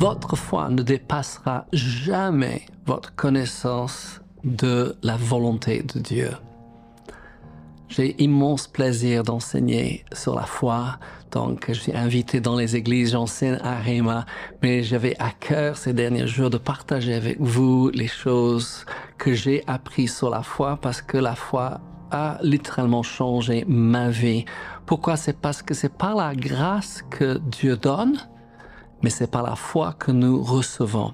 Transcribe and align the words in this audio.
votre 0.00 0.34
foi 0.34 0.70
ne 0.70 0.82
dépassera 0.82 1.66
jamais 1.74 2.62
votre 2.86 3.14
connaissance 3.14 4.22
de 4.44 4.96
la 5.02 5.18
volonté 5.18 5.82
de 5.82 6.00
Dieu. 6.00 6.30
J'ai 7.90 8.16
immense 8.22 8.66
plaisir 8.66 9.24
d'enseigner 9.24 10.06
sur 10.14 10.34
la 10.34 10.44
foi. 10.44 10.98
Donc, 11.32 11.66
je 11.68 11.74
suis 11.74 11.94
invité 11.94 12.40
dans 12.40 12.56
les 12.56 12.76
églises, 12.76 13.12
j'enseigne 13.12 13.58
à 13.62 13.78
Réma, 13.78 14.24
mais 14.62 14.82
j'avais 14.82 15.16
à 15.18 15.32
cœur 15.32 15.76
ces 15.76 15.92
derniers 15.92 16.26
jours 16.26 16.48
de 16.48 16.56
partager 16.56 17.12
avec 17.12 17.38
vous 17.38 17.90
les 17.90 18.08
choses 18.08 18.86
que 19.18 19.34
j'ai 19.34 19.62
apprises 19.66 20.16
sur 20.16 20.30
la 20.30 20.42
foi 20.42 20.78
parce 20.80 21.02
que 21.02 21.18
la 21.18 21.34
foi 21.34 21.82
a 22.10 22.38
littéralement 22.42 23.02
changé 23.02 23.66
ma 23.68 24.08
vie. 24.08 24.46
Pourquoi? 24.86 25.18
C'est 25.18 25.38
parce 25.38 25.60
que 25.60 25.74
c'est 25.74 25.92
par 25.92 26.14
la 26.14 26.34
grâce 26.34 27.02
que 27.10 27.38
Dieu 27.38 27.76
donne, 27.76 28.16
mais 29.02 29.10
c'est 29.10 29.30
par 29.30 29.42
la 29.42 29.56
foi 29.56 29.94
que 29.98 30.10
nous 30.10 30.42
recevons. 30.42 31.12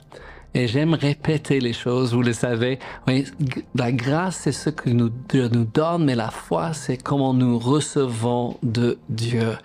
Et 0.55 0.69
j'aime 0.69 0.95
répéter 0.95 1.61
les 1.61 1.75
choses, 1.75 2.15
vous 2.15 2.23
le 2.23 2.33
savez. 2.33 2.79
Oui, 3.07 3.27
la 3.75 3.93
grâce, 3.93 4.37
c'est 4.37 4.53
ce 4.53 4.71
que 4.71 4.89
nous, 4.89 5.11
Dieu 5.29 5.49
nous 5.49 5.67
donne, 5.67 6.07
mais 6.07 6.15
la 6.15 6.31
foi, 6.31 6.73
c'est 6.73 6.97
comment 6.97 7.35
nous 7.35 7.59
recevons 7.59 8.57
de 8.63 8.99
Dieu. 9.11 9.59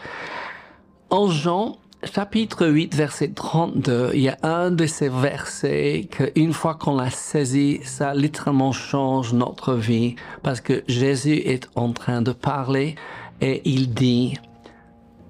En 1.10 1.30
Jean, 1.30 1.78
chapitre 2.04 2.68
8, 2.68 2.94
verset 2.94 3.30
32, 3.30 4.12
il 4.16 4.20
y 4.20 4.28
a 4.28 4.38
un 4.44 4.70
de 4.70 4.86
ces 4.86 5.08
versets 5.08 6.10
qu'une 6.12 6.52
fois 6.52 6.76
qu'on 6.76 6.98
l'a 6.98 7.10
saisi, 7.10 7.80
ça 7.84 8.14
littéralement 8.14 8.74
change 8.74 9.32
notre 9.32 9.76
vie 9.76 10.18
parce 10.44 10.60
que 10.60 10.84
Jésus 10.90 11.38
est 11.38 11.70
en 11.76 11.94
train 11.94 12.22
de 12.22 12.34
parler 12.34 12.96
et 13.40 13.62
il 13.64 13.94
dit, 13.94 14.38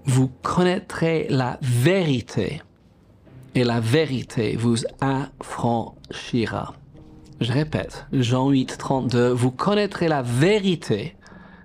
vous 0.05 0.31
connaîtrez 0.41 1.27
la 1.29 1.59
vérité 1.61 2.63
et 3.55 3.63
la 3.63 3.79
vérité 3.79 4.55
vous 4.55 4.77
affranchira. 4.99 6.73
Je 7.39 7.51
répète, 7.51 8.05
Jean 8.13 8.49
8, 8.49 8.77
32, 8.77 9.29
vous 9.29 9.51
connaîtrez 9.51 10.07
la 10.07 10.21
vérité 10.21 11.15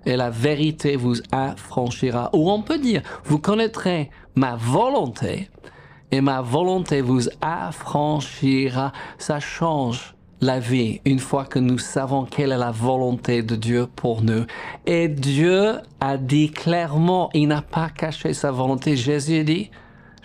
et 0.05 0.15
la 0.15 0.29
vérité 0.29 0.95
vous 0.95 1.15
affranchira. 1.31 2.29
Ou 2.33 2.49
on 2.49 2.61
peut 2.61 2.79
dire, 2.79 3.01
vous 3.25 3.39
connaîtrez 3.39 4.09
ma 4.35 4.55
volonté 4.55 5.49
et 6.11 6.21
ma 6.21 6.41
volonté 6.41 7.01
vous 7.01 7.27
affranchira. 7.41 8.91
Ça 9.17 9.39
change 9.39 10.15
la 10.41 10.59
vie 10.59 11.01
une 11.05 11.19
fois 11.19 11.45
que 11.45 11.59
nous 11.59 11.77
savons 11.77 12.25
quelle 12.25 12.51
est 12.51 12.57
la 12.57 12.71
volonté 12.71 13.43
de 13.43 13.55
Dieu 13.55 13.87
pour 13.95 14.21
nous. 14.21 14.45
Et 14.85 15.07
Dieu 15.07 15.73
a 15.99 16.17
dit 16.17 16.51
clairement, 16.51 17.29
il 17.33 17.47
n'a 17.47 17.61
pas 17.61 17.89
caché 17.89 18.33
sa 18.33 18.51
volonté. 18.51 18.95
Jésus 18.95 19.43
dit, 19.43 19.71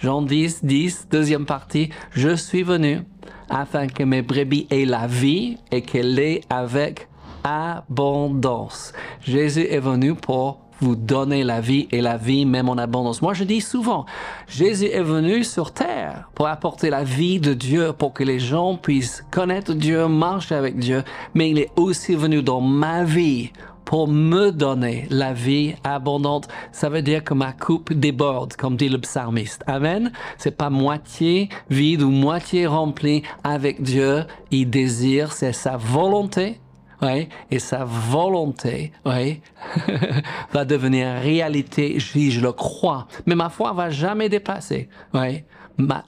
Jean 0.03 0.20
10, 0.20 0.64
10, 0.64 1.06
deuxième 1.12 1.47
partie, 1.47 1.91
je 2.11 2.34
suis 2.34 2.64
venu 2.64 3.03
afin 3.48 3.86
que 3.86 4.03
mes 4.03 4.20
brebis 4.20 4.67
aient 4.69 4.84
la 4.84 5.06
vie 5.06 5.58
et 5.70 5.83
qu'elle 5.83 6.14
l'ait 6.14 6.41
avec 6.50 7.06
abondance. 7.45 8.92
Jésus 9.20 9.64
est 9.70 9.78
venu 9.78 10.14
pour 10.14 10.58
vous 10.80 10.97
donner 10.97 11.45
la 11.45 11.61
vie 11.61 11.86
et 11.92 12.00
la 12.00 12.17
vie 12.17 12.45
même 12.47 12.69
en 12.69 12.78
abondance. 12.78 13.23
Moi, 13.23 13.33
je 13.33 13.45
dis 13.45 13.61
souvent, 13.61 14.05
Jésus 14.48 14.86
est 14.86 15.05
venu 15.05 15.45
sur 15.45 15.70
terre 15.70 16.28
pour 16.34 16.48
apporter 16.48 16.91
la 16.91 17.05
vie 17.05 17.39
de 17.39 17.55
Dieu, 17.55 17.92
pour 17.92 18.12
que 18.12 18.25
les 18.25 18.41
gens 18.41 18.77
puissent 18.77 19.25
connaître 19.30 19.73
Dieu, 19.73 20.08
marcher 20.08 20.56
avec 20.56 20.78
Dieu, 20.78 21.05
mais 21.34 21.48
il 21.48 21.61
est 21.61 21.70
aussi 21.77 22.17
venu 22.17 22.42
dans 22.42 22.61
ma 22.61 23.05
vie 23.05 23.53
pour 23.84 24.08
me 24.08 24.50
donner 24.50 25.06
la 25.11 25.33
vie 25.33 25.75
abondante. 25.84 26.48
Ça 26.72 26.88
veut 26.88 27.02
dire 27.02 27.25
que 27.25 27.34
ma 27.34 27.52
coupe 27.52 27.92
déborde, 27.92 28.55
comme 28.55 28.77
dit 28.77 28.89
le 28.89 28.98
psalmiste. 28.98 29.62
Amen. 29.66 30.12
C'est 30.39 30.56
pas 30.56 30.70
moitié 30.70 31.48
vide 31.70 32.02
ou 32.02 32.11
moitié 32.11 32.66
rempli 32.66 33.22
avec 33.44 33.83
Dieu. 33.83 34.24
Il 34.50 34.70
désire, 34.70 35.33
c'est 35.33 35.52
sa 35.52 35.77
volonté. 35.77 36.61
Oui, 37.02 37.29
et 37.51 37.58
sa 37.58 37.84
volonté, 37.84 38.92
oui, 39.05 39.40
va 40.52 40.64
devenir 40.64 41.20
réalité, 41.20 41.98
je, 41.98 42.30
je 42.30 42.40
le 42.40 42.52
crois. 42.52 43.08
Mais 43.27 43.35
ma 43.35 43.48
foi 43.48 43.73
va 43.73 43.90
jamais 43.90 44.29
dépasser, 44.29 44.89
oui, 45.12 45.42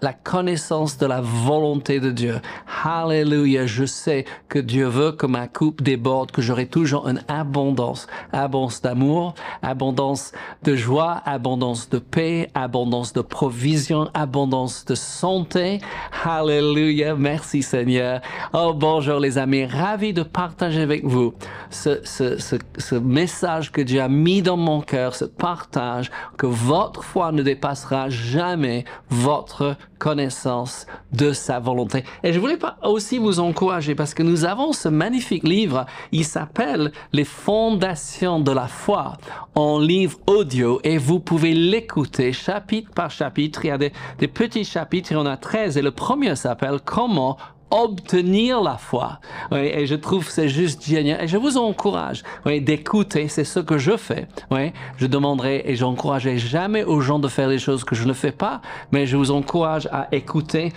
la 0.01 0.13
connaissance 0.13 0.97
de 0.99 1.07
la 1.07 1.21
volonté 1.21 2.01
de 2.01 2.11
Dieu. 2.11 2.41
Hallelujah, 2.87 3.65
je 3.65 3.87
sais 3.87 4.27
que 4.51 4.59
Dieu 4.59 4.87
veut 4.89 5.13
que 5.13 5.25
ma 5.25 5.49
coupe 5.49 5.81
déborde, 5.81 6.31
que 6.31 6.43
j'aurai 6.43 6.67
toujours 6.67 7.09
une 7.09 7.23
abondance, 7.29 8.07
abondance 8.31 8.83
d'amour, 8.83 9.35
abondance 9.63 10.33
de 10.65 10.77
joie, 10.77 11.23
abondance 11.25 11.89
de 11.89 11.99
paix, 11.99 12.51
abondance 12.55 13.15
de 13.15 13.23
provision, 13.23 14.11
abondance 14.13 14.85
de 14.85 14.95
santé. 14.95 15.79
Hallelujah, 16.25 17.15
merci 17.15 17.63
Seigneur. 17.63 18.21
Oh 18.53 18.75
bonjour 18.75 19.19
les 19.19 19.39
amis, 19.39 19.65
ravi 19.65 20.13
de 20.13 20.23
partager 20.23 20.83
avec 20.83 21.07
vous 21.07 21.33
ce, 21.71 22.01
ce, 22.05 22.39
ce, 22.39 22.57
ce 22.77 22.97
message 22.97 23.73
que 23.73 23.81
Dieu 23.81 24.03
a 24.03 24.09
mis 24.09 24.43
dans 24.43 24.59
mon 24.59 24.83
cœur, 24.83 25.15
ce 25.15 25.25
partage, 25.25 26.11
que 26.37 26.47
votre 26.47 27.03
foi 27.03 27.33
ne 27.33 27.43
dépassera 27.43 28.11
jamais 28.11 28.85
votre 29.09 29.77
connaissance 29.99 30.87
de 31.13 31.33
sa 31.33 31.61
volonté. 31.61 32.05
Et 32.23 32.35
je 32.35 32.39
voulais 32.39 32.59
pas 32.59 32.74
aussi 32.83 33.19
vous 33.19 33.41
encourager 33.41 33.95
parce 33.95 34.15
que 34.15 34.23
nous 34.23 34.45
avons 34.45 34.73
ce 34.73 34.89
magnifique 34.89 35.45
livre. 35.45 35.87
Il 36.13 36.25
s'appelle 36.25 36.93
Les 37.13 37.25
fondations 37.25 38.41
de 38.41 38.53
la 38.53 38.69
foi 38.69 39.15
en 39.55 39.79
livre 39.79 40.19
audio 40.27 40.81
et 40.85 40.99
vous 40.99 41.21
pouvez 41.21 41.55
l'écouter 41.55 42.33
chapitre 42.33 42.91
par 42.93 43.11
chapitre. 43.11 43.65
Il 43.65 43.69
y 43.69 43.71
a 43.71 43.79
des, 43.79 43.93
petits 44.29 44.65
chapitres, 44.65 45.13
il 45.13 45.15
y 45.15 45.17
en 45.17 45.27
a 45.27 45.37
13 45.37 45.77
et 45.77 45.83
le 45.83 45.91
premier 45.91 46.37
s'appelle 46.37 46.81
Comment 46.85 47.37
obtenir 47.71 48.63
la 48.63 48.77
foi. 48.77 49.19
Oui, 49.51 49.59
et 49.59 49.87
je 49.87 49.95
trouve 49.95 50.29
c'est 50.29 50.49
juste 50.49 50.85
génial. 50.85 51.25
Et 51.25 51.29
je 51.29 51.37
vous 51.37 51.57
encourage 51.57 52.23
oui, 52.47 52.61
d'écouter, 52.61 53.29
c'est 53.29 53.45
ce 53.45 53.61
que 53.61 53.79
je 53.79 53.97
fais. 53.97 54.29
Oui, 54.51 54.73
je 54.97 55.07
demanderai 55.07 55.63
et 55.67 55.75
j'encouragerai 55.75 56.39
jamais 56.39 56.85
aux 56.85 57.01
gens 57.01 57.19
de 57.19 57.29
faire 57.29 57.49
des 57.49 57.59
choses 57.59 57.85
que 57.85 57.95
je 57.95 58.05
ne 58.05 58.13
fais 58.13 58.33
pas, 58.33 58.61
mais 58.93 59.07
je 59.07 59.17
vous 59.17 59.31
encourage 59.31 59.89
à 59.91 60.09
écouter 60.13 60.73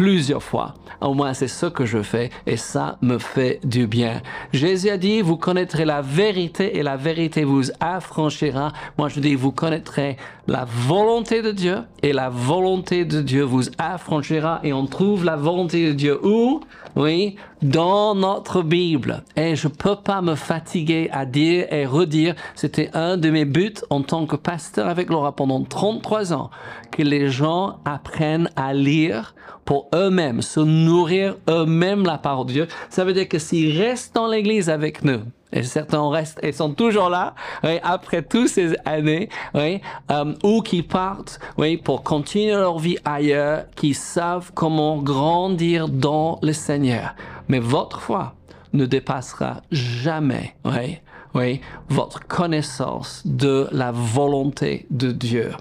plusieurs 0.00 0.42
fois. 0.42 0.72
Au 1.02 1.12
moins, 1.12 1.34
c'est 1.34 1.46
ce 1.46 1.66
que 1.66 1.84
je 1.84 2.02
fais 2.02 2.30
et 2.46 2.56
ça 2.56 2.96
me 3.02 3.18
fait 3.18 3.60
du 3.64 3.86
bien. 3.86 4.22
Jésus 4.50 4.88
a 4.88 4.96
dit, 4.96 5.20
vous 5.20 5.36
connaîtrez 5.36 5.84
la 5.84 6.00
vérité 6.00 6.78
et 6.78 6.82
la 6.82 6.96
vérité 6.96 7.44
vous 7.44 7.64
affranchira. 7.80 8.72
Moi, 8.96 9.10
je 9.10 9.20
dis, 9.20 9.34
vous 9.34 9.52
connaîtrez 9.52 10.16
la 10.50 10.64
volonté 10.64 11.42
de 11.42 11.52
Dieu 11.52 11.84
et 12.02 12.12
la 12.12 12.28
volonté 12.28 13.04
de 13.04 13.22
Dieu 13.22 13.44
vous 13.44 13.62
affranchira 13.78 14.58
et 14.64 14.72
on 14.72 14.84
trouve 14.86 15.24
la 15.24 15.36
volonté 15.36 15.86
de 15.86 15.92
Dieu 15.92 16.18
où? 16.26 16.60
Oui, 16.96 17.36
dans 17.62 18.16
notre 18.16 18.62
Bible. 18.62 19.22
Et 19.36 19.54
je 19.54 19.68
peux 19.68 19.94
pas 19.94 20.22
me 20.22 20.34
fatiguer 20.34 21.08
à 21.12 21.24
dire 21.24 21.72
et 21.72 21.86
redire, 21.86 22.34
c'était 22.56 22.90
un 22.94 23.16
de 23.16 23.30
mes 23.30 23.44
buts 23.44 23.74
en 23.90 24.02
tant 24.02 24.26
que 24.26 24.34
pasteur 24.34 24.88
avec 24.88 25.08
Laura 25.08 25.36
pendant 25.36 25.62
33 25.62 26.32
ans, 26.32 26.50
que 26.90 27.02
les 27.02 27.28
gens 27.28 27.78
apprennent 27.84 28.50
à 28.56 28.74
lire 28.74 29.36
pour 29.64 29.88
eux-mêmes, 29.94 30.42
se 30.42 30.58
nourrir 30.58 31.36
eux-mêmes 31.48 32.04
la 32.04 32.18
parole 32.18 32.46
de 32.46 32.52
Dieu. 32.52 32.68
Ça 32.88 33.04
veut 33.04 33.12
dire 33.12 33.28
que 33.28 33.38
s'ils 33.38 33.80
restent 33.80 34.16
dans 34.16 34.26
l'église 34.26 34.68
avec 34.68 35.04
nous, 35.04 35.20
et 35.52 35.62
certains 35.62 36.08
restent 36.08 36.38
et 36.42 36.52
sont 36.52 36.72
toujours 36.72 37.08
là, 37.08 37.34
oui, 37.64 37.78
après 37.82 38.22
toutes 38.22 38.48
ces 38.48 38.74
années, 38.84 39.28
oui, 39.54 39.80
euh, 40.10 40.34
ou 40.42 40.62
qui 40.62 40.82
partent, 40.82 41.40
oui, 41.58 41.76
pour 41.76 42.02
continuer 42.02 42.52
leur 42.52 42.78
vie 42.78 42.98
ailleurs, 43.04 43.64
qui 43.76 43.94
savent 43.94 44.52
comment 44.54 44.98
grandir 44.98 45.88
dans 45.88 46.38
le 46.42 46.52
Seigneur. 46.52 47.14
Mais 47.48 47.58
votre 47.58 48.00
foi 48.00 48.34
ne 48.72 48.86
dépassera 48.86 49.62
jamais, 49.72 50.54
oui, 50.64 50.98
oui, 51.34 51.60
votre 51.88 52.26
connaissance 52.26 53.22
de 53.24 53.68
la 53.72 53.92
volonté 53.92 54.86
de 54.90 55.12
Dieu 55.12 55.52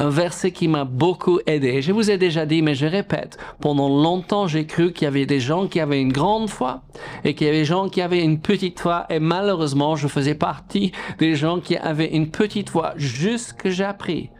un 0.00 0.08
verset 0.08 0.50
qui 0.50 0.66
m'a 0.66 0.84
beaucoup 0.84 1.40
aidé. 1.46 1.82
Je 1.82 1.92
vous 1.92 2.10
ai 2.10 2.16
déjà 2.16 2.46
dit, 2.46 2.62
mais 2.62 2.74
je 2.74 2.86
répète, 2.86 3.36
pendant 3.60 3.88
longtemps, 3.88 4.46
j'ai 4.46 4.64
cru 4.64 4.92
qu'il 4.92 5.04
y 5.04 5.08
avait 5.08 5.26
des 5.26 5.40
gens 5.40 5.68
qui 5.68 5.78
avaient 5.78 6.00
une 6.00 6.12
grande 6.12 6.48
foi 6.48 6.80
et 7.22 7.34
qu'il 7.34 7.46
y 7.46 7.50
avait 7.50 7.58
des 7.58 7.64
gens 7.66 7.90
qui 7.90 8.00
avaient 8.00 8.24
une 8.24 8.40
petite 8.40 8.80
foi 8.80 9.04
et 9.10 9.20
malheureusement, 9.20 9.96
je 9.96 10.08
faisais 10.08 10.34
partie 10.34 10.92
des 11.18 11.34
gens 11.34 11.60
qui 11.60 11.76
avaient 11.76 12.08
une 12.16 12.30
petite 12.30 12.70
foi 12.70 12.94
jusque 12.96 13.68
j'ai 13.68 13.84
appris 13.84 14.30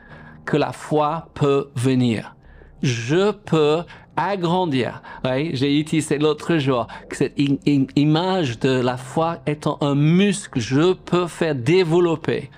que 0.46 0.56
la 0.56 0.72
foi 0.72 1.28
peut 1.34 1.68
venir. 1.76 2.34
Je 2.82 3.30
peux 3.30 3.82
agrandir. 4.16 5.02
Oui, 5.26 5.50
j'ai 5.52 5.78
utilisé 5.78 6.16
l'autre 6.16 6.56
jour 6.56 6.86
que 7.10 7.16
cette 7.16 7.38
image 7.96 8.58
de 8.60 8.80
la 8.80 8.96
foi 8.96 9.40
étant 9.46 9.76
un 9.82 9.94
muscle, 9.94 10.58
je 10.58 10.94
peux 10.94 11.26
faire 11.26 11.54
développer 11.54 12.48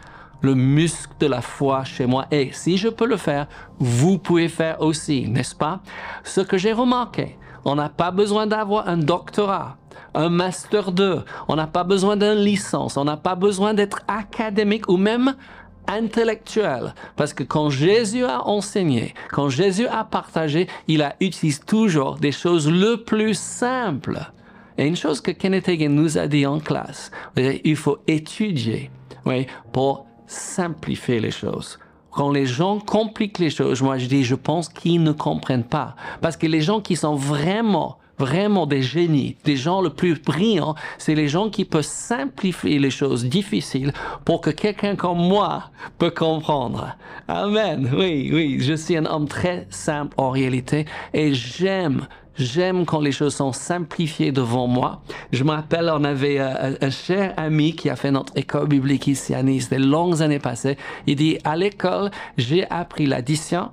le 0.43 0.55
muscle 0.55 1.13
de 1.19 1.27
la 1.27 1.41
foi 1.41 1.85
chez 1.85 2.07
moi. 2.07 2.27
Et 2.31 2.51
si 2.53 2.77
je 2.77 2.89
peux 2.89 3.07
le 3.07 3.17
faire, 3.17 3.47
vous 3.79 4.19
pouvez 4.19 4.49
faire 4.49 4.81
aussi, 4.83 5.29
n'est-ce 5.29 5.55
pas? 5.55 5.81
Ce 6.25 6.41
que 6.41 6.59
j'ai 6.59 6.73
remarqué, 6.73 7.39
on 7.65 7.77
n'a 7.77 7.89
pas 7.89 8.11
besoin 8.11 8.47
d'avoir 8.47 8.89
un 8.89 8.99
doctorat, 8.99 9.77
un 10.15 10.29
master 10.29 10.93
2, 10.93 11.25
on 11.49 11.57
n'a 11.57 11.67
pas 11.67 11.85
besoin 11.85 12.17
d'une 12.17 12.45
licence, 12.45 12.97
on 12.97 13.05
n'a 13.05 13.17
pas 13.17 13.37
besoin 13.37 13.73
d'être 13.73 14.01
académique 14.09 14.89
ou 14.89 14.97
même 14.97 15.35
intellectuelle. 15.87 16.95
Parce 17.17 17.33
que 17.33 17.43
quand 17.45 17.71
Jésus 17.71 18.25
a 18.25 18.47
enseigné, 18.47 19.15
quand 19.31 19.49
Jésus 19.49 19.87
a 19.87 20.05
partagé, 20.05 20.69
il 20.89 21.03
a 21.03 21.15
utilisé 21.21 21.61
toujours 21.67 22.17
des 22.17 22.33
choses 22.33 22.71
le 22.71 22.97
plus 22.97 23.39
simples. 23.39 24.21
Et 24.79 24.87
une 24.87 24.97
chose 24.97 25.21
que 25.21 25.31
Kenneth 25.31 25.69
Hagin 25.69 25.91
nous 25.91 26.19
a 26.19 26.27
dit 26.27 26.47
en 26.47 26.59
classe, 26.59 27.11
il 27.37 27.77
faut 27.77 27.99
étudier 28.07 28.91
oui, 29.25 29.47
pour 29.73 30.07
simplifier 30.33 31.21
les 31.21 31.31
choses. 31.31 31.79
Quand 32.11 32.31
les 32.31 32.47
gens 32.47 32.79
compliquent 32.79 33.39
les 33.39 33.51
choses, 33.51 33.81
moi 33.81 33.99
je 33.99 34.07
dis, 34.07 34.23
je 34.23 34.35
pense 34.35 34.69
qu'ils 34.69 35.03
ne 35.03 35.13
comprennent 35.13 35.65
pas. 35.65 35.97
Parce 36.21 36.37
que 36.37 36.47
les 36.47 36.61
gens 36.61 36.81
qui 36.81 36.97
sont 36.97 37.15
vraiment 37.15 37.99
vraiment 38.19 38.67
des 38.67 38.83
génies, 38.83 39.37
des 39.45 39.57
gens 39.57 39.81
le 39.81 39.91
plus 39.91 40.21
brillants, 40.21 40.77
c'est 40.99 41.17
les 41.17 41.29
gens 41.29 41.51
qui 41.51 41.65
peuvent 41.65 41.83
simplifier 41.83 42.79
les 42.79 42.91
choses 42.91 43.25
difficiles 43.25 43.93
pour 44.25 44.41
que 44.41 44.51
quelqu'un 44.51 44.95
comme 44.95 45.19
moi 45.19 45.71
peut 45.99 46.11
comprendre. 46.11 46.97
Amen. 47.27 47.91
Oui, 47.97 48.31
oui, 48.33 48.59
je 48.61 48.75
suis 48.75 48.97
un 48.97 49.07
homme 49.07 49.27
très 49.27 49.67
simple 49.71 50.15
en 50.19 50.31
réalité 50.31 50.85
et 51.13 51.35
j'aime 51.35 52.07
J'aime 52.37 52.87
quand 52.87 53.01
les 53.01 53.13
choses 53.13 53.35
sont 53.35 53.53
simplifiées 53.53 54.33
devant 54.33 54.67
moi. 54.67 55.03
Je 55.33 55.45
me 55.45 55.51
rappelle, 55.51 55.91
on 55.93 56.05
avait 56.05 56.39
euh, 56.41 56.75
un, 56.81 56.91
cher 56.91 57.35
ami 57.37 57.75
qui 57.75 57.91
a 57.91 57.97
fait 57.97 58.11
notre 58.11 58.33
école 58.37 58.69
biblique 58.69 59.07
ici 59.07 59.35
à 59.35 59.43
Nice 59.43 59.69
des 59.69 59.79
longues 59.79 60.23
années 60.23 60.39
passées. 60.39 60.79
Il 61.07 61.17
dit, 61.17 61.39
à 61.45 61.57
l'école, 61.57 62.11
j'ai 62.39 62.69
appris 62.71 63.07
l'addition, 63.07 63.71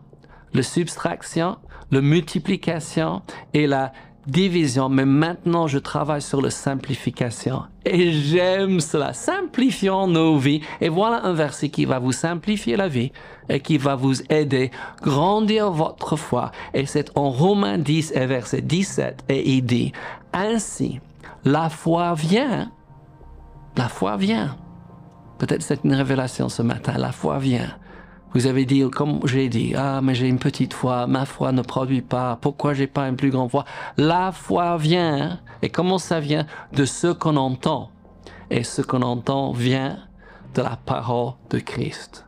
la 0.54 0.64
subtraction, 0.64 1.58
la 1.92 2.02
multiplication 2.02 3.22
et 3.54 3.66
la 3.66 3.94
division, 4.30 4.90
mais 4.90 5.06
maintenant 5.06 5.68
je 5.68 5.80
travaille 5.80 6.22
sur 6.22 6.42
la 6.42 6.50
simplification. 6.50 7.64
Et 7.86 8.12
j'aime 8.12 8.80
cela. 8.80 9.14
Simplifions 9.14 10.08
nos 10.08 10.38
vies. 10.38 10.62
Et 10.82 10.90
voilà 10.90 11.26
un 11.26 11.34
verset 11.34 11.70
qui 11.70 11.86
va 11.86 12.00
vous 12.00 12.12
simplifier 12.12 12.76
la 12.76 12.88
vie 12.88 13.12
et 13.50 13.60
qui 13.60 13.78
va 13.78 13.96
vous 13.96 14.22
aider 14.30 14.72
à 14.74 15.04
grandir 15.04 15.72
votre 15.72 16.16
foi. 16.16 16.52
Et 16.74 16.86
c'est 16.86 17.12
en 17.18 17.30
Romains 17.30 17.78
10 17.78 18.14
et 18.16 18.26
verset 18.26 18.62
17. 18.62 19.26
Et 19.30 19.50
il 19.52 19.64
dit, 19.64 19.92
ainsi, 20.34 21.00
la 21.46 21.70
foi 21.70 22.14
vient. 22.14 22.72
La 23.78 23.88
foi 23.88 24.18
vient. 24.18 24.56
Peut-être 25.38 25.64
c'est 25.64 25.84
une 25.84 25.94
révélation 25.94 26.50
ce 26.50 26.62
matin. 26.62 26.94
La 26.98 27.12
foi 27.12 27.40
vient 27.40 27.70
vous 28.34 28.48
avez 28.48 28.66
dit, 28.66 28.88
comme 28.90 29.20
j'ai 29.26 29.50
dit, 29.50 29.74
ah, 29.76 30.02
mais 30.02 30.14
j'ai 30.14 30.28
une 30.28 30.40
petite 30.40 30.74
foi, 30.74 31.08
ma 31.08 31.26
foi 31.26 31.52
ne 31.52 31.62
produit 31.62 32.02
pas, 32.02 32.38
pourquoi 32.40 32.74
j'ai 32.74 32.88
pas 32.88 33.08
une 33.08 33.16
plus 33.16 33.32
grande 33.32 33.50
foi? 33.50 33.66
La 33.98 34.32
foi 34.32 34.78
vient, 34.78 35.40
et 35.62 35.70
comment 35.70 35.98
ça 35.98 36.20
vient? 36.20 36.46
De 36.74 36.86
ce 36.86 37.08
qu'on 37.08 37.38
entend. 37.38 37.90
Et 38.52 38.64
ce 38.64 38.82
qu'on 38.82 39.02
entend 39.02 39.52
vient 39.52 39.98
de 40.56 40.62
la 40.62 40.78
parole 40.86 41.34
de 41.50 41.60
Christ. 41.60 42.26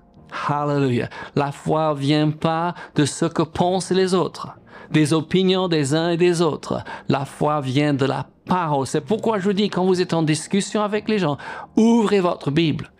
Hallelujah. 0.47 1.09
La 1.35 1.51
foi 1.51 1.93
vient 1.93 2.31
pas 2.31 2.73
de 2.95 3.05
ce 3.05 3.25
que 3.25 3.43
pensent 3.43 3.91
les 3.91 4.13
autres, 4.13 4.55
des 4.89 5.13
opinions 5.13 5.67
des 5.67 5.93
uns 5.93 6.09
et 6.09 6.17
des 6.17 6.41
autres. 6.41 6.83
La 7.09 7.25
foi 7.25 7.61
vient 7.61 7.93
de 7.93 8.05
la 8.05 8.27
parole. 8.45 8.87
C'est 8.87 9.01
pourquoi 9.01 9.39
je 9.39 9.45
vous 9.45 9.53
dis, 9.53 9.69
quand 9.69 9.85
vous 9.85 10.01
êtes 10.01 10.13
en 10.13 10.23
discussion 10.23 10.81
avec 10.81 11.09
les 11.09 11.19
gens, 11.19 11.37
ouvrez 11.75 12.21
votre 12.21 12.49
Bible. 12.51 12.91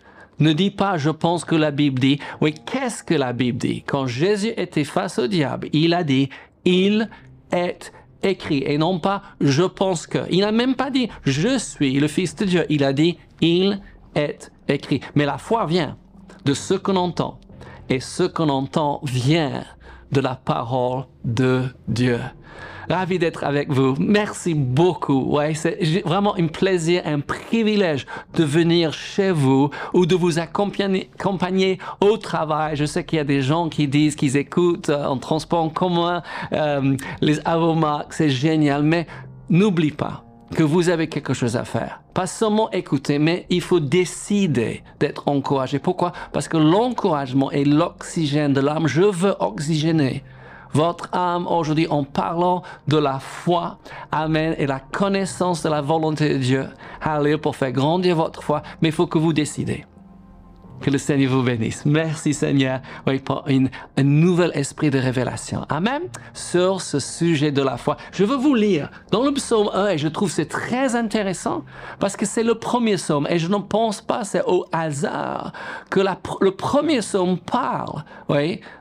Ne 0.42 0.52
dis 0.52 0.72
pas 0.72 0.98
je 0.98 1.10
pense 1.10 1.44
que 1.44 1.54
la 1.54 1.70
Bible 1.70 2.00
dit. 2.00 2.18
Oui, 2.40 2.52
qu'est-ce 2.66 3.04
que 3.04 3.14
la 3.14 3.32
Bible 3.32 3.58
dit? 3.58 3.84
Quand 3.86 4.08
Jésus 4.08 4.52
était 4.56 4.82
face 4.82 5.20
au 5.20 5.28
diable, 5.28 5.68
il 5.72 5.94
a 5.94 6.02
dit 6.02 6.30
il 6.64 7.08
est 7.52 7.92
écrit 8.24 8.64
et 8.66 8.76
non 8.76 8.98
pas 8.98 9.22
je 9.40 9.62
pense 9.62 10.08
que. 10.08 10.18
Il 10.30 10.40
n'a 10.40 10.50
même 10.50 10.74
pas 10.74 10.90
dit 10.90 11.08
je 11.24 11.56
suis 11.58 12.00
le 12.00 12.08
Fils 12.08 12.34
de 12.34 12.44
Dieu. 12.44 12.66
Il 12.70 12.82
a 12.82 12.92
dit 12.92 13.18
il 13.40 13.80
est 14.16 14.50
écrit. 14.66 15.00
Mais 15.14 15.26
la 15.26 15.38
foi 15.38 15.64
vient 15.64 15.96
de 16.44 16.54
ce 16.54 16.74
qu'on 16.74 16.96
entend 16.96 17.38
et 17.88 18.00
ce 18.00 18.24
qu'on 18.24 18.48
entend 18.48 19.00
vient 19.04 19.62
de 20.10 20.20
la 20.20 20.34
parole 20.34 21.04
de 21.24 21.66
Dieu. 21.86 22.18
Ravi 22.92 23.18
d'être 23.18 23.42
avec 23.42 23.70
vous. 23.70 23.94
Merci 23.98 24.52
beaucoup. 24.52 25.22
Ouais, 25.22 25.54
c'est 25.54 26.02
vraiment 26.04 26.36
un 26.36 26.46
plaisir, 26.46 27.00
un 27.06 27.20
privilège 27.20 28.06
de 28.34 28.44
venir 28.44 28.92
chez 28.92 29.30
vous 29.30 29.70
ou 29.94 30.04
de 30.04 30.14
vous 30.14 30.38
accompagner, 30.38 31.78
au 32.02 32.18
travail. 32.18 32.76
Je 32.76 32.84
sais 32.84 33.02
qu'il 33.02 33.16
y 33.16 33.20
a 33.20 33.24
des 33.24 33.40
gens 33.40 33.70
qui 33.70 33.88
disent 33.88 34.14
qu'ils 34.14 34.36
écoutent 34.36 34.90
euh, 34.90 35.06
en 35.06 35.16
transport 35.16 35.62
en 35.62 35.70
commun 35.70 36.22
euh, 36.52 36.94
les 37.22 37.40
avomarques, 37.46 38.12
c'est 38.12 38.28
génial, 38.28 38.82
mais 38.82 39.06
n'oublie 39.48 39.90
pas 39.90 40.24
que 40.54 40.62
vous 40.62 40.90
avez 40.90 41.08
quelque 41.08 41.32
chose 41.32 41.56
à 41.56 41.64
faire. 41.64 42.02
Pas 42.12 42.26
seulement 42.26 42.70
écouter, 42.72 43.18
mais 43.18 43.46
il 43.48 43.62
faut 43.62 43.80
décider 43.80 44.82
d'être 45.00 45.28
encouragé. 45.28 45.78
Pourquoi? 45.78 46.12
Parce 46.34 46.46
que 46.46 46.58
l'encouragement 46.58 47.50
est 47.52 47.64
l'oxygène 47.64 48.52
de 48.52 48.60
l'âme. 48.60 48.86
Je 48.86 49.00
veux 49.00 49.34
oxygéner 49.40 50.22
votre 50.72 51.08
âme 51.12 51.46
aujourd'hui 51.46 51.86
en 51.88 52.04
parlant 52.04 52.62
de 52.88 52.96
la 52.96 53.18
foi, 53.18 53.78
Amen, 54.10 54.54
et 54.58 54.66
la 54.66 54.80
connaissance 54.80 55.62
de 55.62 55.68
la 55.68 55.80
volonté 55.80 56.34
de 56.34 56.38
Dieu. 56.38 56.66
Alléluia, 57.00 57.38
pour 57.38 57.56
faire 57.56 57.72
grandir 57.72 58.16
votre 58.16 58.42
foi, 58.42 58.62
mais 58.80 58.88
il 58.88 58.92
faut 58.92 59.06
que 59.06 59.18
vous 59.18 59.32
décidez. 59.32 59.84
Que 60.82 60.90
le 60.90 60.98
Seigneur 60.98 61.30
vous 61.30 61.42
bénisse. 61.44 61.84
Merci 61.86 62.34
Seigneur 62.34 62.80
oui, 63.06 63.20
pour 63.20 63.44
un 63.46 64.02
nouvel 64.02 64.50
esprit 64.54 64.90
de 64.90 64.98
révélation. 64.98 65.64
Amen. 65.68 66.02
Sur 66.34 66.80
ce 66.80 66.98
sujet 66.98 67.52
de 67.52 67.62
la 67.62 67.76
foi. 67.76 67.96
Je 68.12 68.24
veux 68.24 68.36
vous 68.36 68.56
lire 68.56 68.90
dans 69.12 69.22
le 69.22 69.32
psaume 69.32 69.70
1 69.72 69.90
et 69.90 69.98
je 69.98 70.08
trouve 70.08 70.30
c'est 70.30 70.48
très 70.48 70.96
intéressant 70.96 71.64
parce 72.00 72.16
que 72.16 72.26
c'est 72.26 72.42
le 72.42 72.56
premier 72.56 72.96
psaume 72.96 73.28
et 73.30 73.38
je 73.38 73.46
ne 73.46 73.58
pense 73.58 74.00
pas 74.00 74.24
c'est 74.24 74.42
au 74.44 74.66
hasard 74.72 75.52
que 75.88 76.00
le 76.00 76.50
premier 76.50 76.98
psaume 76.98 77.38
parle 77.38 78.02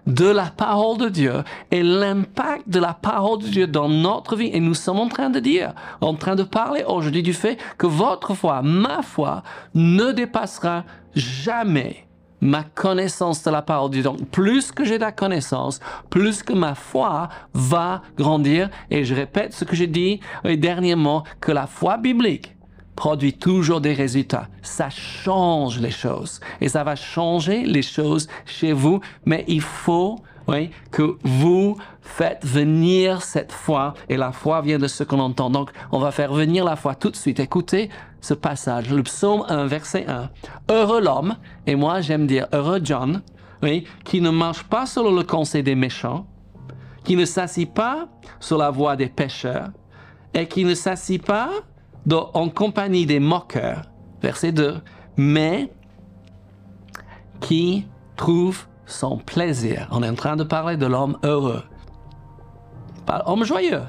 de 0.08 0.28
la 0.28 0.46
parole 0.46 0.98
de 0.98 1.10
Dieu 1.10 1.44
et 1.70 1.84
l'impact 1.84 2.68
de 2.68 2.80
la 2.80 2.94
parole 2.94 3.44
de 3.44 3.48
Dieu 3.48 3.68
dans 3.68 3.90
notre 3.90 4.36
vie. 4.36 4.50
Et 4.54 4.60
nous 4.60 4.74
sommes 4.74 5.00
en 5.00 5.08
train 5.08 5.30
de 5.30 5.40
dire, 5.40 5.74
en 6.02 6.16
train 6.16 6.36
de 6.36 6.44
parler 6.44 6.84
aujourd'hui 6.88 7.24
du 7.24 7.34
fait 7.34 7.58
que 7.78 7.88
votre 7.88 8.34
foi, 8.34 8.62
ma 8.62 9.02
foi, 9.02 9.44
ne 9.76 10.12
dépassera 10.12 10.84
jamais 11.16 12.08
ma 12.42 12.64
connaissance 12.64 13.44
de 13.44 13.52
la 13.52 13.62
parole 13.62 13.92
Dieu. 13.92 14.04
Donc, 14.04 14.28
plus 14.30 14.72
que 14.72 14.84
j'ai 14.84 14.98
de 14.98 15.04
la 15.04 15.12
connaissance, 15.12 15.80
plus 16.10 16.42
que 16.44 16.54
ma 16.54 16.76
foi 16.76 17.30
va 17.54 18.02
grandir. 18.18 18.70
Et 18.90 19.06
je 19.06 19.14
répète 19.14 19.54
ce 19.54 19.64
que 19.64 19.76
j'ai 19.76 19.88
dit 19.88 20.20
dernièrement, 20.44 21.24
que 21.40 21.52
la 21.52 21.68
foi 21.68 21.98
biblique 21.98 22.56
produit 22.96 23.34
toujours 23.34 23.82
des 23.82 23.94
résultats. 23.94 24.48
Ça 24.62 24.90
change 24.90 25.80
les 25.80 25.92
choses. 25.92 26.40
Et 26.60 26.70
ça 26.70 26.84
va 26.84 26.96
changer 26.96 27.64
les 27.64 27.82
choses 27.82 28.28
chez 28.46 28.74
vous. 28.74 29.00
Mais 29.26 29.46
il 29.48 29.62
faut 29.62 30.20
que 30.92 31.18
vous 31.24 31.78
faites 32.02 32.46
venir 32.46 33.22
cette 33.22 33.52
foi, 33.52 33.94
et 34.10 34.18
la 34.18 34.32
foi 34.32 34.62
vient 34.62 34.80
de 34.80 34.88
ce 34.88 35.04
qu'on 35.04 35.20
entend. 35.20 35.50
Donc, 35.50 35.72
on 35.92 36.00
va 36.00 36.12
faire 36.12 36.34
venir 36.34 36.66
la 36.66 36.76
foi 36.76 36.96
tout 36.96 37.10
de 37.10 37.16
suite. 37.16 37.40
Écoutez 37.40 37.90
ce 38.20 38.34
passage, 38.34 38.90
le 38.90 39.04
psaume 39.04 39.46
1, 39.48 39.66
verset 39.66 40.06
1. 40.08 40.30
Heureux 40.70 41.02
l'homme, 41.02 41.38
et 41.66 41.76
moi 41.76 42.02
j'aime 42.02 42.28
dire 42.28 42.48
heureux 42.54 42.80
John, 42.84 43.22
oui, 43.64 43.86
qui 44.04 44.22
ne 44.22 44.30
marche 44.30 44.64
pas 44.64 44.86
selon 44.86 45.16
le 45.16 45.24
conseil 45.24 45.64
des 45.64 45.76
méchants, 45.76 46.28
qui 47.04 47.16
ne 47.16 47.26
s'assit 47.26 47.72
pas 47.74 48.08
sur 48.40 48.58
la 48.58 48.70
voie 48.70 48.96
des 48.96 49.08
pécheurs, 49.08 49.70
et 50.34 50.48
qui 50.48 50.66
ne 50.66 50.76
s'assit 50.76 51.24
pas 51.24 51.50
en 52.12 52.50
compagnie 52.50 53.06
des 53.06 53.20
moqueurs, 53.20 53.84
verset 54.22 54.52
2, 54.52 54.82
mais 55.18 55.72
qui 57.40 57.88
trouve 58.16 58.68
son 58.92 59.18
plaisir. 59.18 59.88
On 59.92 60.04
est 60.04 60.10
en 60.10 60.16
train 60.16 60.36
de 60.36 60.44
parler 60.44 60.78
de 60.78 60.86
l'homme 60.86 61.18
heureux. 61.24 61.64
Pas 63.06 63.24
homme 63.26 63.44
joyeux. 63.44 63.84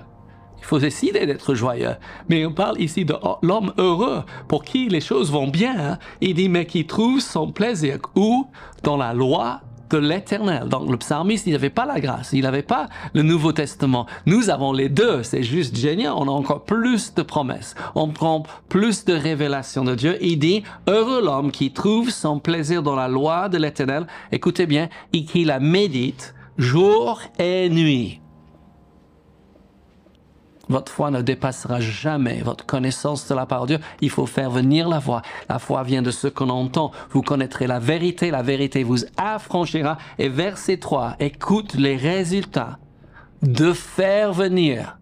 Il 0.58 0.64
faut 0.64 0.78
décider 0.78 1.26
d'être 1.26 1.54
joyeux. 1.54 1.96
Mais 2.28 2.46
on 2.46 2.52
parle 2.52 2.80
ici 2.80 3.04
de 3.04 3.14
l'homme 3.42 3.72
heureux, 3.78 4.22
pour 4.46 4.62
qui 4.62 4.88
les 4.88 5.00
choses 5.00 5.30
vont 5.32 5.48
bien. 5.48 5.74
Hein. 5.76 5.98
Il 6.20 6.34
dit, 6.34 6.48
mais 6.48 6.66
qui 6.66 6.86
trouve 6.86 7.20
son 7.20 7.50
plaisir 7.50 7.98
où? 8.14 8.46
Dans 8.84 8.96
la 8.96 9.12
loi 9.12 9.60
de 9.92 9.98
l'éternel. 9.98 10.68
Donc 10.68 10.90
le 10.90 10.96
psalmiste, 10.96 11.46
il 11.46 11.52
n'avait 11.52 11.70
pas 11.70 11.84
la 11.84 12.00
grâce, 12.00 12.32
il 12.32 12.42
n'avait 12.42 12.62
pas 12.62 12.88
le 13.12 13.22
Nouveau 13.22 13.52
Testament. 13.52 14.06
Nous 14.26 14.50
avons 14.50 14.72
les 14.72 14.88
deux, 14.88 15.22
c'est 15.22 15.42
juste 15.42 15.76
génial, 15.76 16.14
on 16.16 16.28
a 16.28 16.30
encore 16.30 16.64
plus 16.64 17.14
de 17.14 17.22
promesses, 17.22 17.74
on 17.94 18.08
prend 18.08 18.42
plus 18.68 19.04
de 19.04 19.12
révélations 19.12 19.84
de 19.84 19.94
Dieu. 19.94 20.16
Il 20.20 20.38
dit, 20.38 20.62
heureux 20.88 21.22
l'homme 21.22 21.52
qui 21.52 21.72
trouve 21.72 22.10
son 22.10 22.38
plaisir 22.38 22.82
dans 22.82 22.96
la 22.96 23.08
loi 23.08 23.48
de 23.48 23.58
l'éternel, 23.58 24.06
écoutez 24.32 24.66
bien, 24.66 24.88
et 25.12 25.24
qui 25.24 25.44
la 25.44 25.60
médite 25.60 26.34
jour 26.56 27.20
et 27.38 27.68
nuit. 27.68 28.21
Votre 30.68 30.92
foi 30.92 31.10
ne 31.10 31.22
dépassera 31.22 31.80
jamais 31.80 32.40
votre 32.42 32.64
connaissance 32.64 33.28
de 33.28 33.34
la 33.34 33.46
parole 33.46 33.68
de 33.68 33.76
Dieu. 33.76 33.84
Il 34.00 34.10
faut 34.10 34.26
faire 34.26 34.50
venir 34.50 34.88
la 34.88 35.00
foi. 35.00 35.22
La 35.48 35.58
foi 35.58 35.82
vient 35.82 36.02
de 36.02 36.10
ce 36.10 36.28
qu'on 36.28 36.50
entend. 36.50 36.92
Vous 37.10 37.22
connaîtrez 37.22 37.66
la 37.66 37.78
vérité. 37.78 38.30
La 38.30 38.42
vérité 38.42 38.84
vous 38.84 39.04
affranchira. 39.16 39.98
Et 40.18 40.28
verset 40.28 40.78
3, 40.78 41.16
écoute 41.20 41.74
les 41.74 41.96
résultats 41.96 42.78
de 43.42 43.72
faire 43.72 44.32
venir 44.32 44.98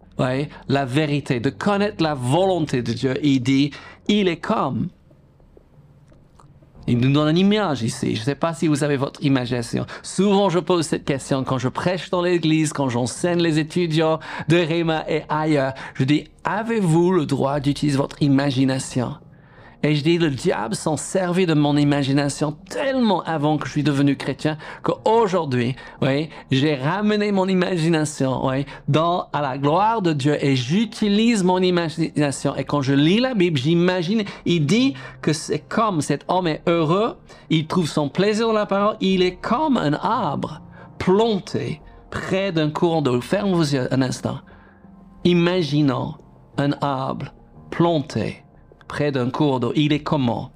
la 0.67 0.85
vérité, 0.85 1.39
de 1.39 1.49
connaître 1.49 2.03
la 2.03 2.13
volonté 2.13 2.81
de 2.81 2.93
Dieu. 2.93 3.17
Il 3.23 3.41
dit, 3.41 3.71
il 4.07 4.27
est 4.27 4.37
comme 4.37 4.89
Il 6.91 6.97
nous 6.97 7.13
donne 7.13 7.29
une 7.29 7.37
image 7.37 7.83
ici. 7.83 8.15
Je 8.15 8.19
ne 8.19 8.25
sais 8.25 8.35
pas 8.35 8.53
si 8.53 8.67
vous 8.67 8.83
avez 8.83 8.97
votre 8.97 9.23
imagination. 9.23 9.85
Souvent, 10.03 10.49
je 10.49 10.59
pose 10.59 10.85
cette 10.85 11.05
question 11.05 11.45
quand 11.45 11.57
je 11.57 11.69
prêche 11.69 12.09
dans 12.09 12.21
l'église, 12.21 12.73
quand 12.73 12.89
j'enseigne 12.89 13.39
les 13.39 13.59
étudiants 13.59 14.19
de 14.49 14.57
Réma 14.57 15.05
et 15.07 15.21
ailleurs. 15.29 15.73
Je 15.93 16.03
dis, 16.03 16.25
avez-vous 16.43 17.13
le 17.13 17.25
droit 17.25 17.61
d'utiliser 17.61 17.97
votre 17.97 18.21
imagination? 18.21 19.13
Et 19.83 19.95
je 19.95 20.03
dis, 20.03 20.19
le 20.19 20.29
diable 20.29 20.75
s'en 20.75 20.95
servait 20.95 21.47
de 21.47 21.55
mon 21.55 21.75
imagination 21.75 22.55
tellement 22.69 23.23
avant 23.23 23.57
que 23.57 23.65
je 23.65 23.71
suis 23.71 23.83
devenu 23.83 24.15
chrétien 24.15 24.57
qu'aujourd'hui, 24.83 25.75
oui, 26.03 26.29
j'ai 26.51 26.75
ramené 26.75 27.31
mon 27.31 27.47
imagination, 27.47 28.45
oui, 28.45 28.65
dans, 28.87 29.27
à 29.33 29.41
la 29.41 29.57
gloire 29.57 30.03
de 30.03 30.13
Dieu 30.13 30.37
et 30.39 30.55
j'utilise 30.55 31.43
mon 31.43 31.59
imagination. 31.59 32.55
Et 32.55 32.63
quand 32.63 32.83
je 32.83 32.93
lis 32.93 33.19
la 33.19 33.33
Bible, 33.33 33.57
j'imagine, 33.57 34.23
il 34.45 34.67
dit 34.67 34.93
que 35.23 35.33
c'est 35.33 35.59
comme 35.59 36.01
cet 36.01 36.25
homme 36.27 36.47
est 36.47 36.61
heureux, 36.67 37.17
il 37.49 37.65
trouve 37.65 37.87
son 37.87 38.07
plaisir 38.07 38.47
dans 38.47 38.53
la 38.53 38.67
parole, 38.67 38.97
il 39.01 39.23
est 39.23 39.35
comme 39.37 39.77
un 39.77 39.93
arbre 39.93 40.61
planté 40.99 41.81
près 42.11 42.51
d'un 42.51 42.69
courant 42.69 43.01
d'eau. 43.01 43.19
Ferme 43.19 43.53
vos 43.53 43.61
yeux 43.61 43.91
un 43.91 44.03
instant. 44.03 44.39
Imaginons 45.23 46.15
un 46.57 46.71
arbre 46.81 47.33
planté 47.71 48.43
près 48.91 49.13
d'un 49.13 49.29
cours 49.29 49.61
d'eau. 49.61 49.71
Il 49.73 49.93
est 49.93 50.03
comment? 50.03 50.51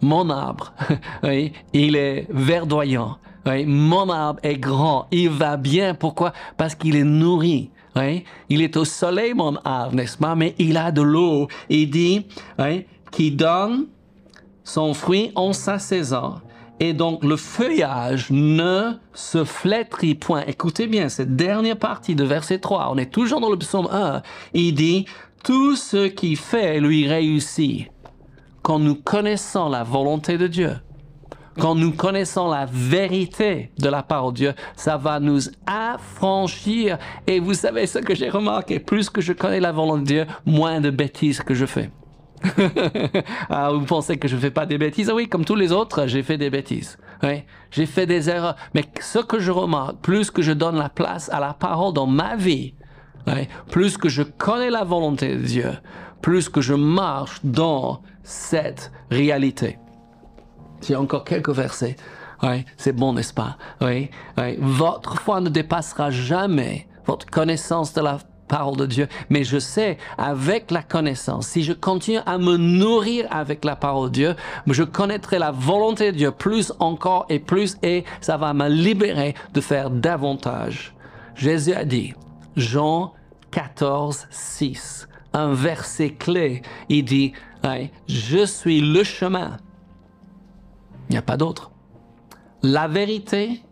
Mon 0.00 0.28
arbre, 0.28 0.72
oui, 1.22 1.52
il 1.72 1.94
est 1.94 2.26
verdoyant. 2.30 3.18
Oui, 3.46 3.64
mon 3.64 4.10
arbre 4.10 4.40
est 4.42 4.58
grand, 4.58 5.06
il 5.12 5.30
va 5.30 5.56
bien. 5.56 5.94
Pourquoi? 5.94 6.32
Parce 6.56 6.74
qu'il 6.74 6.96
est 6.96 7.04
nourri. 7.04 7.70
Oui, 7.94 8.24
il 8.48 8.60
est 8.60 8.76
au 8.76 8.84
soleil, 8.84 9.34
mon 9.34 9.56
arbre, 9.64 9.94
n'est-ce 9.94 10.18
pas? 10.18 10.34
Mais 10.34 10.56
il 10.58 10.76
a 10.76 10.90
de 10.90 11.02
l'eau. 11.02 11.46
Il 11.68 11.90
dit 11.90 12.26
oui, 12.58 12.86
qu'il 13.12 13.36
donne 13.36 13.86
son 14.64 14.92
fruit 14.92 15.30
en 15.36 15.52
sa 15.52 15.78
saison. 15.78 16.40
Et 16.80 16.92
donc 16.92 17.22
le 17.22 17.36
feuillage 17.36 18.30
ne 18.30 18.94
se 19.14 19.44
flétrit 19.44 20.16
point. 20.16 20.42
Écoutez 20.48 20.88
bien 20.88 21.08
cette 21.08 21.36
dernière 21.36 21.78
partie 21.78 22.16
de 22.16 22.24
verset 22.24 22.58
3. 22.58 22.88
On 22.90 22.98
est 22.98 23.12
toujours 23.12 23.40
dans 23.40 23.50
le 23.50 23.58
psaume 23.58 23.86
1. 23.92 24.22
Il 24.54 24.74
dit, 24.74 25.06
tout 25.42 25.76
ce 25.76 26.06
qui 26.06 26.36
fait 26.36 26.80
lui 26.80 27.08
réussit 27.08 27.88
quand 28.62 28.78
nous 28.78 28.94
connaissons 28.94 29.68
la 29.68 29.82
volonté 29.82 30.38
de 30.38 30.46
Dieu. 30.46 30.76
Quand 31.58 31.74
nous 31.74 31.92
connaissons 31.92 32.48
la 32.48 32.64
vérité 32.64 33.72
de 33.78 33.88
la 33.88 34.02
parole 34.02 34.32
de 34.32 34.38
Dieu, 34.38 34.54
ça 34.74 34.96
va 34.96 35.20
nous 35.20 35.40
affranchir. 35.66 36.96
Et 37.26 37.40
vous 37.40 37.52
savez 37.54 37.86
ce 37.86 37.98
que 37.98 38.14
j'ai 38.14 38.30
remarqué, 38.30 38.78
plus 38.78 39.10
que 39.10 39.20
je 39.20 39.34
connais 39.34 39.60
la 39.60 39.72
volonté 39.72 40.00
de 40.00 40.06
Dieu, 40.06 40.26
moins 40.46 40.80
de 40.80 40.88
bêtises 40.88 41.42
que 41.42 41.54
je 41.54 41.66
fais. 41.66 41.90
ah, 43.50 43.70
vous 43.70 43.84
pensez 43.84 44.16
que 44.16 44.28
je 44.28 44.36
ne 44.36 44.40
fais 44.40 44.50
pas 44.50 44.64
des 44.64 44.78
bêtises? 44.78 45.10
Ah 45.10 45.14
Oui, 45.14 45.28
comme 45.28 45.44
tous 45.44 45.54
les 45.54 45.72
autres, 45.72 46.06
j'ai 46.06 46.22
fait 46.22 46.38
des 46.38 46.48
bêtises. 46.48 46.96
Oui, 47.22 47.42
j'ai 47.70 47.86
fait 47.86 48.06
des 48.06 48.30
erreurs. 48.30 48.56
Mais 48.74 48.84
ce 49.00 49.18
que 49.18 49.38
je 49.38 49.50
remarque, 49.50 49.96
plus 49.96 50.30
que 50.30 50.40
je 50.40 50.52
donne 50.52 50.76
la 50.76 50.88
place 50.88 51.28
à 51.28 51.38
la 51.38 51.52
parole 51.52 51.92
dans 51.92 52.06
ma 52.06 52.34
vie, 52.34 52.74
plus 53.70 53.96
que 53.96 54.08
je 54.08 54.22
connais 54.22 54.70
la 54.70 54.84
volonté 54.84 55.36
de 55.36 55.42
Dieu, 55.42 55.72
plus 56.20 56.48
que 56.48 56.60
je 56.60 56.74
marche 56.74 57.40
dans 57.44 58.02
cette 58.22 58.92
réalité. 59.10 59.78
J'ai 60.86 60.96
encore 60.96 61.24
quelques 61.24 61.50
versets. 61.50 61.96
Oui, 62.42 62.64
c'est 62.76 62.92
bon, 62.92 63.12
n'est-ce 63.12 63.34
pas? 63.34 63.56
Oui, 63.80 64.10
Votre 64.58 65.20
foi 65.20 65.40
ne 65.40 65.48
dépassera 65.48 66.10
jamais 66.10 66.88
votre 67.06 67.26
connaissance 67.26 67.92
de 67.94 68.00
la 68.00 68.18
parole 68.48 68.76
de 68.76 68.86
Dieu. 68.86 69.08
Mais 69.30 69.44
je 69.44 69.58
sais, 69.58 69.96
avec 70.18 70.70
la 70.70 70.82
connaissance, 70.82 71.46
si 71.46 71.62
je 71.62 71.72
continue 71.72 72.18
à 72.26 72.36
me 72.36 72.56
nourrir 72.56 73.26
avec 73.30 73.64
la 73.64 73.76
parole 73.76 74.10
de 74.10 74.14
Dieu, 74.14 74.36
je 74.66 74.82
connaîtrai 74.82 75.38
la 75.38 75.52
volonté 75.52 76.12
de 76.12 76.16
Dieu 76.18 76.30
plus 76.32 76.72
encore 76.78 77.24
et 77.28 77.38
plus 77.38 77.78
et 77.82 78.04
ça 78.20 78.36
va 78.36 78.52
me 78.52 78.68
libérer 78.68 79.34
de 79.54 79.60
faire 79.60 79.88
davantage. 79.90 80.94
Jésus 81.34 81.72
a 81.72 81.84
dit, 81.84 82.12
Jean 82.56 83.14
14, 83.50 84.26
6, 84.30 85.08
un 85.32 85.52
verset 85.52 86.10
clé. 86.10 86.62
Il 86.88 87.04
dit, 87.04 87.32
je 88.08 88.44
suis 88.44 88.80
le 88.80 89.04
chemin. 89.04 89.58
Il 91.08 91.12
n'y 91.12 91.18
a 91.18 91.22
pas 91.22 91.36
d'autre. 91.36 91.70
La 92.62 92.88
vérité 92.88 93.62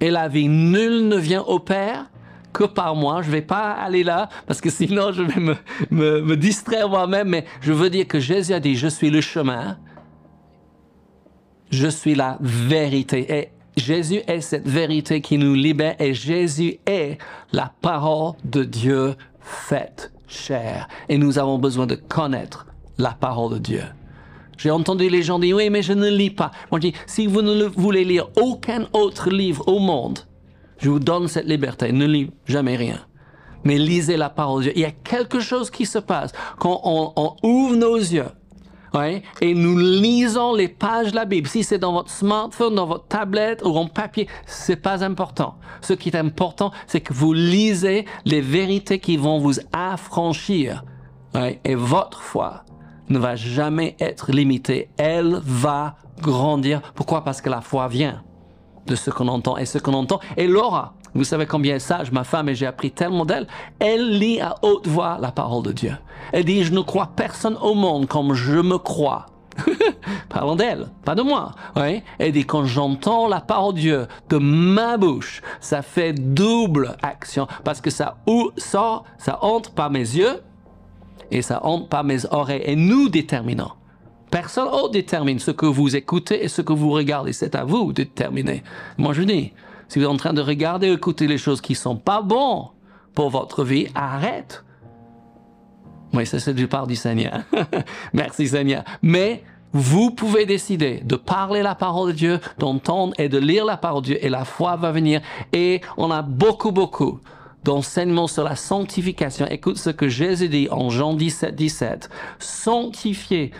et 0.00 0.10
la 0.10 0.28
vie. 0.28 0.48
Nul 0.48 1.08
ne 1.08 1.16
vient 1.16 1.42
au 1.42 1.58
Père 1.58 2.10
que 2.52 2.64
par 2.64 2.94
moi. 2.94 3.22
Je 3.22 3.28
ne 3.28 3.32
vais 3.32 3.42
pas 3.42 3.72
aller 3.72 4.04
là 4.04 4.28
parce 4.46 4.60
que 4.60 4.70
sinon 4.70 5.12
je 5.12 5.22
vais 5.22 5.40
me, 5.40 5.56
me, 5.90 6.20
me 6.20 6.36
distraire 6.36 6.88
moi-même. 6.88 7.28
Mais 7.28 7.44
je 7.60 7.72
veux 7.72 7.90
dire 7.90 8.06
que 8.06 8.20
Jésus 8.20 8.52
a 8.52 8.60
dit, 8.60 8.76
je 8.76 8.88
suis 8.88 9.10
le 9.10 9.20
chemin. 9.20 9.78
Je 11.70 11.88
suis 11.88 12.14
la 12.14 12.38
vérité. 12.40 13.38
Et 13.38 13.48
Jésus 13.76 14.22
est 14.26 14.40
cette 14.40 14.68
vérité 14.68 15.20
qui 15.20 15.36
nous 15.36 15.54
libère 15.54 15.96
et 15.98 16.14
Jésus 16.14 16.78
est 16.86 17.18
la 17.52 17.72
parole 17.80 18.34
de 18.44 18.62
Dieu 18.62 19.14
faite 19.40 20.12
chair. 20.28 20.88
Et 21.08 21.18
nous 21.18 21.38
avons 21.38 21.58
besoin 21.58 21.86
de 21.86 21.96
connaître 21.96 22.66
la 22.98 23.10
parole 23.10 23.54
de 23.54 23.58
Dieu. 23.58 23.82
J'ai 24.56 24.70
entendu 24.70 25.08
les 25.08 25.22
gens 25.22 25.40
dire, 25.40 25.56
oui, 25.56 25.70
mais 25.70 25.82
je 25.82 25.92
ne 25.92 26.08
lis 26.08 26.30
pas. 26.30 26.52
Moi, 26.70 26.80
je 26.80 26.88
dis, 26.88 26.94
si 27.06 27.26
vous 27.26 27.42
ne 27.42 27.64
voulez 27.64 28.04
lire 28.04 28.28
aucun 28.40 28.86
autre 28.92 29.28
livre 29.30 29.66
au 29.66 29.80
monde, 29.80 30.20
je 30.78 30.90
vous 30.90 31.00
donne 31.00 31.26
cette 31.26 31.46
liberté. 31.46 31.90
Ne 31.90 32.06
lis 32.06 32.30
jamais 32.46 32.76
rien. 32.76 33.00
Mais 33.64 33.78
lisez 33.78 34.16
la 34.16 34.30
parole 34.30 34.60
de 34.60 34.64
Dieu. 34.64 34.72
Il 34.76 34.82
y 34.82 34.86
a 34.86 34.92
quelque 34.92 35.40
chose 35.40 35.70
qui 35.70 35.86
se 35.86 35.98
passe 35.98 36.32
quand 36.58 36.80
on 36.84 37.34
ouvre 37.42 37.74
nos 37.74 37.96
yeux 37.96 38.28
et 39.40 39.54
nous 39.54 39.76
lisons 39.76 40.54
les 40.54 40.68
pages 40.68 41.10
de 41.10 41.16
la 41.16 41.24
Bible. 41.24 41.48
Si 41.48 41.64
c'est 41.64 41.78
dans 41.78 41.92
votre 41.92 42.10
smartphone, 42.10 42.76
dans 42.76 42.86
votre 42.86 43.06
tablette 43.06 43.62
ou 43.64 43.76
en 43.76 43.86
papier, 43.86 44.28
c'est 44.46 44.76
pas 44.76 45.04
important. 45.04 45.56
Ce 45.80 45.92
qui 45.92 46.10
est 46.10 46.16
important, 46.16 46.70
c'est 46.86 47.00
que 47.00 47.12
vous 47.12 47.32
lisez 47.32 48.04
les 48.24 48.40
vérités 48.40 49.00
qui 49.00 49.16
vont 49.16 49.38
vous 49.38 49.58
affranchir. 49.72 50.84
Et 51.64 51.74
votre 51.74 52.22
foi 52.22 52.64
ne 53.08 53.18
va 53.18 53.34
jamais 53.34 53.96
être 53.98 54.30
limitée. 54.30 54.88
Elle 54.96 55.40
va 55.42 55.96
grandir. 56.20 56.80
Pourquoi? 56.94 57.24
Parce 57.24 57.40
que 57.40 57.50
la 57.50 57.60
foi 57.60 57.88
vient 57.88 58.22
de 58.86 58.94
ce 58.94 59.10
qu'on 59.10 59.28
entend 59.28 59.56
et 59.56 59.66
ce 59.66 59.78
qu'on 59.78 59.94
entend. 59.94 60.20
Et 60.36 60.46
Laura, 60.46 60.94
vous 61.14 61.24
savez 61.24 61.46
combien 61.46 61.78
sage 61.78 62.10
ma 62.10 62.24
femme 62.24 62.48
et 62.48 62.54
j'ai 62.54 62.66
appris 62.66 62.90
tellement 62.90 63.24
d'elle? 63.24 63.46
Elle 63.78 64.18
lit 64.18 64.40
à 64.40 64.56
haute 64.62 64.86
voix 64.86 65.18
la 65.20 65.30
parole 65.30 65.62
de 65.62 65.72
Dieu. 65.72 65.96
Elle 66.32 66.44
dit, 66.44 66.64
je 66.64 66.72
ne 66.72 66.80
crois 66.80 67.10
personne 67.14 67.56
au 67.62 67.74
monde 67.74 68.08
comme 68.08 68.34
je 68.34 68.58
me 68.58 68.78
crois. 68.78 69.26
Parlons 70.28 70.56
d'elle, 70.56 70.88
pas 71.04 71.14
de 71.14 71.22
moi. 71.22 71.52
Oui. 71.76 72.02
Elle 72.18 72.32
dit, 72.32 72.44
quand 72.44 72.64
j'entends 72.64 73.28
la 73.28 73.40
parole 73.40 73.74
de 73.74 73.78
Dieu 73.80 74.06
de 74.28 74.38
ma 74.38 74.96
bouche, 74.96 75.42
ça 75.60 75.82
fait 75.82 76.12
double 76.12 76.96
action 77.02 77.46
parce 77.62 77.80
que 77.80 77.90
ça 77.90 78.16
sort, 78.56 79.04
ça 79.18 79.38
entre 79.42 79.70
par 79.70 79.90
mes 79.90 80.00
yeux 80.00 80.40
et 81.30 81.42
ça 81.42 81.64
entre 81.64 81.88
par 81.88 82.02
mes 82.02 82.26
oreilles. 82.26 82.62
Et 82.64 82.74
nous 82.74 83.08
déterminons. 83.08 83.70
Personne 84.32 84.66
autre 84.66 84.90
détermine 84.90 85.38
ce 85.38 85.52
que 85.52 85.66
vous 85.66 85.94
écoutez 85.94 86.42
et 86.44 86.48
ce 86.48 86.60
que 86.60 86.72
vous 86.72 86.90
regardez. 86.90 87.32
C'est 87.32 87.54
à 87.54 87.62
vous 87.62 87.92
de 87.92 88.02
déterminer. 88.02 88.64
Moi, 88.98 89.12
je 89.12 89.22
dis, 89.22 89.52
si 89.94 90.00
vous 90.00 90.06
êtes 90.06 90.10
en 90.10 90.16
train 90.16 90.32
de 90.32 90.42
regarder 90.42 90.90
ou 90.90 90.94
écouter 90.94 91.28
les 91.28 91.38
choses 91.38 91.60
qui 91.60 91.76
sont 91.76 91.94
pas 91.94 92.20
bonnes 92.20 92.64
pour 93.14 93.30
votre 93.30 93.62
vie, 93.62 93.86
arrête. 93.94 94.64
Oui, 96.12 96.26
ça 96.26 96.40
c'est 96.40 96.52
du 96.52 96.66
part 96.66 96.88
du 96.88 96.96
Seigneur. 96.96 97.42
Merci 98.12 98.48
Seigneur. 98.48 98.82
Mais 99.02 99.44
vous 99.72 100.10
pouvez 100.10 100.46
décider 100.46 101.00
de 101.04 101.14
parler 101.14 101.62
la 101.62 101.76
parole 101.76 102.10
de 102.10 102.16
Dieu, 102.16 102.40
d'entendre 102.58 103.14
et 103.18 103.28
de 103.28 103.38
lire 103.38 103.64
la 103.64 103.76
parole 103.76 104.02
de 104.02 104.06
Dieu 104.06 104.18
et 104.20 104.30
la 104.30 104.44
foi 104.44 104.74
va 104.74 104.90
venir. 104.90 105.20
Et 105.52 105.80
on 105.96 106.10
a 106.10 106.22
beaucoup, 106.22 106.72
beaucoup 106.72 107.20
d'enseignements 107.62 108.26
sur 108.26 108.42
la 108.42 108.56
sanctification. 108.56 109.46
Écoute 109.46 109.78
ce 109.78 109.90
que 109.90 110.08
Jésus 110.08 110.48
dit 110.48 110.66
en 110.72 110.90
Jean 110.90 111.14
17, 111.14 111.54
17. 111.54 112.10
Sanctifiez 112.40 113.52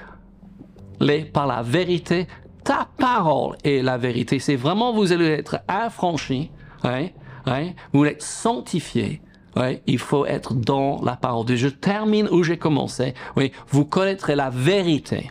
les 0.99 1.25
par 1.25 1.47
la 1.47 1.63
vérité 1.63 2.27
ta 2.65 2.89
parole 2.99 3.57
est 3.63 3.83
la 3.83 3.99
vérité. 3.99 4.39
C'est 4.39 4.57
vraiment, 4.57 4.93
vous 4.93 5.13
allez 5.13 5.27
être 5.27 5.61
affranchi, 5.69 6.51
hein, 6.83 7.09
hein, 7.47 7.71
vous 7.93 8.05
êtes 8.05 8.23
sanctifié. 8.23 9.21
Ouais, 9.57 9.83
il 9.87 9.99
faut 9.99 10.27
être 10.27 10.55
dans 10.55 11.01
la 11.03 11.15
parole. 11.15 11.47
Je 11.55 11.69
termine 11.69 12.29
où 12.29 12.43
j'ai 12.43 12.57
commencé. 12.57 13.15
Oui, 13.37 13.53
vous 13.69 13.85
connaîtrez 13.85 14.35
la 14.35 14.51
vérité 14.51 15.31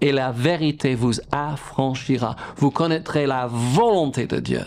et 0.00 0.10
la 0.10 0.32
vérité 0.32 0.96
vous 0.96 1.20
affranchira. 1.30 2.34
Vous 2.56 2.72
connaîtrez 2.72 3.26
la 3.26 3.46
volonté 3.46 4.26
de 4.26 4.40
Dieu 4.40 4.64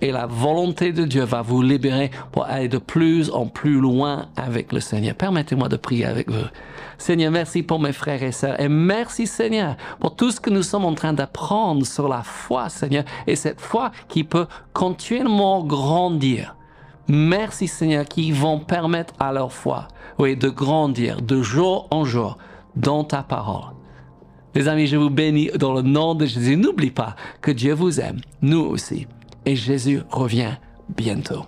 et 0.00 0.12
la 0.12 0.26
volonté 0.26 0.92
de 0.92 1.04
Dieu 1.04 1.22
va 1.22 1.42
vous 1.42 1.62
libérer 1.62 2.10
pour 2.32 2.44
aller 2.44 2.68
de 2.68 2.78
plus 2.78 3.30
en 3.30 3.46
plus 3.46 3.80
loin 3.80 4.26
avec 4.36 4.72
le 4.72 4.80
Seigneur. 4.80 5.14
Permettez-moi 5.14 5.68
de 5.68 5.76
prier 5.76 6.04
avec 6.04 6.30
vous. 6.30 6.46
Seigneur, 6.98 7.30
merci 7.30 7.62
pour 7.62 7.78
mes 7.78 7.92
frères 7.92 8.22
et 8.22 8.32
sœurs. 8.32 8.60
Et 8.60 8.68
merci, 8.68 9.26
Seigneur, 9.26 9.76
pour 10.00 10.16
tout 10.16 10.30
ce 10.30 10.40
que 10.40 10.50
nous 10.50 10.62
sommes 10.62 10.84
en 10.84 10.94
train 10.94 11.12
d'apprendre 11.12 11.86
sur 11.86 12.08
la 12.08 12.22
foi, 12.22 12.68
Seigneur. 12.68 13.04
Et 13.26 13.36
cette 13.36 13.60
foi 13.60 13.90
qui 14.08 14.24
peut 14.24 14.46
continuellement 14.72 15.62
grandir. 15.62 16.56
Merci, 17.08 17.68
Seigneur, 17.68 18.04
qui 18.04 18.32
vont 18.32 18.58
permettre 18.58 19.14
à 19.20 19.32
leur 19.32 19.52
foi, 19.52 19.88
oui, 20.18 20.36
de 20.36 20.48
grandir 20.48 21.22
de 21.22 21.40
jour 21.40 21.86
en 21.90 22.04
jour 22.04 22.38
dans 22.74 23.04
ta 23.04 23.22
parole. 23.22 23.72
Les 24.54 24.68
amis, 24.68 24.86
je 24.86 24.96
vous 24.96 25.10
bénis 25.10 25.50
dans 25.58 25.74
le 25.74 25.82
nom 25.82 26.14
de 26.14 26.24
Jésus. 26.24 26.56
N'oublie 26.56 26.90
pas 26.90 27.14
que 27.42 27.50
Dieu 27.50 27.74
vous 27.74 28.00
aime, 28.00 28.20
nous 28.40 28.60
aussi. 28.60 29.06
Et 29.46 29.54
Jésus 29.56 30.00
revient 30.10 30.56
bientôt. 30.88 31.46